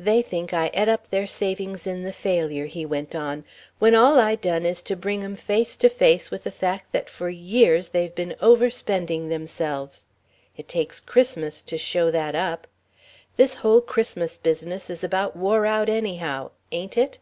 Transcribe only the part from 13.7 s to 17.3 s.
Christmas business is about wore out, anyhow. Ain't it?"